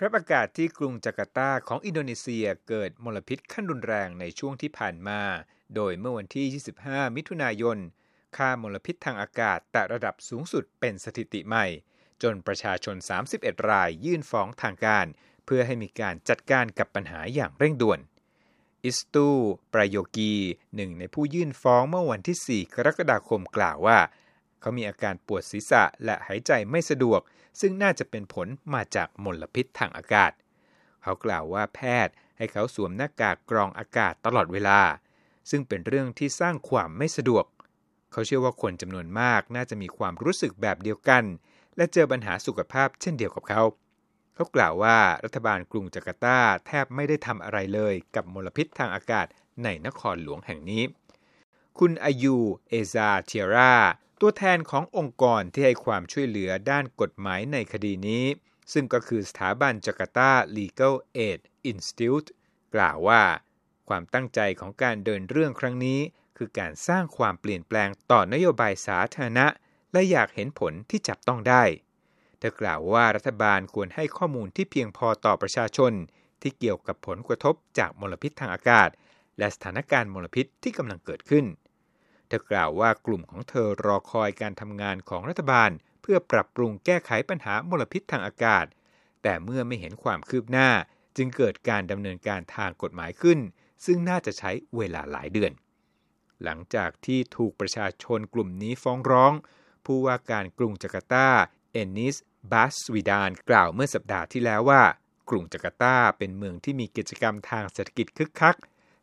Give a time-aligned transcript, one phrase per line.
[0.00, 5.20] ครับอากาศที่กรุงจาการ์ตาของอินโดนีเซียเกิดมลพิษขั้นรุนแรงในช่วงที่ผ่านมา
[5.74, 6.46] โดยเมื่อวันที่
[6.82, 7.78] 25 มิถุนายน
[8.36, 11.66] ค่ามลพิษทางอากาศแตะระดับสูงสุดเป็นสถิติใหม่
[12.22, 12.96] จนประชาชน
[13.32, 15.06] 31 รายยื่นฟ้องทางการ
[15.44, 18.00] เพื่อให้มีการจัดการกับปัญหาอย่างเร่งด่วน
[18.84, 19.28] อิสตู
[19.72, 20.34] ปรายโยกี
[20.76, 23.98] หนึ่งในผู้ยื่นฟ้องเมื่อวันที่ 4 กรกฎาคมกล่าวว่า
[24.60, 27.20] เขามีอาการปวดศีรษะและหายใจไม่สะดวก
[27.60, 30.32] ซึ่งน่าจะเป็นผลมาจากมลพิษทางอากาศ
[31.02, 34.80] เขากล่าวว่าแพทย์ให้เขาสวมหน้ากากกรองอากาศตลอดเวลา
[35.50, 37.44] ซึ่งเป็นเรื่องที่สร้างความไม่สะดวก
[38.12, 41.24] เขาเชื่อว่าคนจำนวนมากน่าจะมีความรู้สึกแบบเดียวกัน
[41.76, 43.62] และเจอปัญหาสุขภาพเช่นเดียวกับเขา
[44.34, 49.26] เขากล่าวว่ารัฐบาลกรุงจาการ์ตาแทบไม่ได้ทำอะไรเลยกับมลพิษทางอากาศ
[49.64, 50.82] ในนครหลวงแห่งนี้
[51.78, 52.36] คุณอายู
[52.68, 53.74] เอซาเทียรา
[54.20, 58.24] ตัวแทนขององค์กรที่ให้ความช่วยเหลือด้านกฎหมายในคดีนี้
[58.72, 60.94] ซึ่งก็คือสถาบันจาการ์ตา Legal
[61.26, 62.28] Aid Institute
[62.74, 63.22] กล่าวว่า
[63.88, 66.00] ความตั้งใจของการเดินเรื่องครั้งนี้
[66.36, 69.46] คือการสร้างความเปลี่ยนแปลงต่อนโยบายสาธารณะ
[69.92, 71.64] และอยากเห็นผลที่จับต้องได้
[72.38, 75.92] เธอกล่าวว่ารัฐบาลควรให้ข้อมูลที่เพียงพอต่อประชาชน
[76.42, 78.88] ที่เกี่ยวกับผลกระทบจากมลพิษทางอากาศ
[79.38, 81.44] และสถานการณ์มลพิษที่กำลังเกิดขึ้น
[82.28, 85.70] เธอกล่าวว่ากลุ่มของเธอรอคอยการทำงานของรัฐบาล
[86.02, 88.66] เพื่อปรับปรุงแก้ไขปัญหามลพิษทางอากาศ
[89.22, 90.70] แต่เมื่อไม่เห็นความคืบหน้า
[91.16, 93.38] จึงเกิดการดำเนินการทางกฎหมายขึ้น
[93.84, 95.52] ซึ่งน่าจะใช้เวลาหลายเดือน
[96.44, 99.32] หลังจากที่ถูกประชาชนกลุ่มนี้ฟ้องร้อง
[99.84, 101.28] ผู้ว่าการกรุงจาการ์ตา
[101.72, 102.16] เอนนิส
[102.52, 104.82] บัสวิดานกล่าวเมื่อสัปดาห์ที่แล้วว่า
[105.30, 108.56] กรุงจาการ์ตาเป็นเมืองที่มีกิจกรรมทางเศรษฐกิจคึกคัก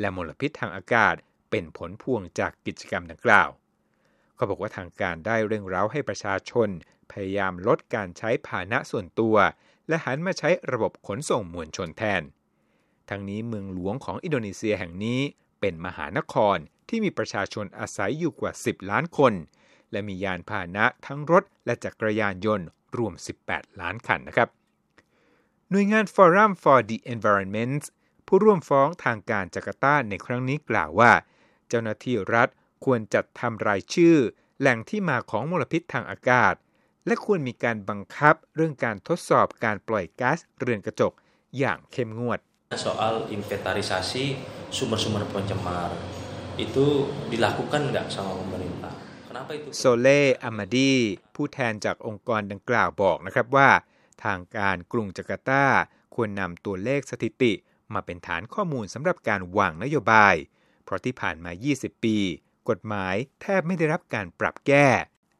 [0.00, 1.14] และมลพิษทางอากาศ
[1.56, 3.48] เป็นผลพวงจากกิจกรรมดังกล่าว
[4.34, 6.68] เขาบอกว่าทางการได้เร่งเร้าให้ประชาชน
[7.10, 9.36] พยายามลดการใช้พาหนะส่วนตัว
[9.88, 12.22] และหันมาใช้ระบบขนส่งมวลชนแทน
[13.10, 15.20] ทั้งนี้เมืองหลวงของอินโดนีเซียแห่งนี้
[15.60, 16.56] เป็นมหานคร
[16.88, 19.32] ที่มีประชาชนอาศัยอยู่กว่า 10 ล้านคน
[19.90, 22.66] และมียานพาหนะทั้งรถและจักรยานยนต์
[22.96, 23.14] รวม
[23.46, 24.48] 18 ล้านคันนะครับ
[25.70, 27.82] หน่วยงาน Forum for the Environment
[28.26, 31.12] ผู้ร่วมฟ้องทางการจาการ์ตาในครั้งนี้กล่าวว่า
[31.68, 32.48] เจ้าหน้าที่รัฐ
[32.84, 34.16] ควรจัดทำรายชื่อ
[34.60, 36.54] แหล่งที่มาของมลพิษทางอากาศ
[37.06, 41.12] และควรมีการบังคับเรื่องการทดสอบการปล่อยก๊าซเรือนกระจก
[41.58, 42.40] อย่างเข้มงวด
[42.84, 44.24] soal inventarisasi
[44.76, 45.90] sumber-sumber pencemar
[46.64, 46.86] itu
[47.30, 48.92] dilakukan nggak sama pemerintah?
[49.28, 49.68] Kenapa itu?
[49.78, 50.92] โซเล่อามาดี
[51.34, 53.70] ผู้แทนจากองค์กรดังกล่าวบอกนะครับว่า
[54.24, 55.66] ทางการกรุงจาการ์ตา
[56.14, 57.52] ควรนำตัวเลขสถิติ
[57.94, 60.34] มาเป็นฐานข้อมูลสำหรับการวางนโยบาย
[60.86, 62.16] เพราะที่ผ่านมา 20 ปี
[62.68, 64.88] กฎหมายแทบไม่ได้รับการปรับแก้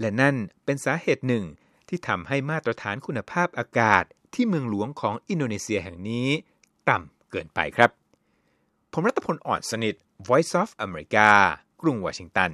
[0.00, 1.44] และนั่นเป็นสาเหตุหนึ่ง
[1.88, 4.04] ที่ทำให้มาตรฐานคุณภาพอากาศ
[4.34, 6.28] ที่เมืองหลวงของอินโดนีเซียแห่งนี้
[6.88, 7.90] ต่ำเกินไปครับ
[8.92, 9.94] ผมรัตพลอ่อนสนิท
[10.28, 11.28] Voice of America
[11.80, 12.50] กรุงวอชิงตัน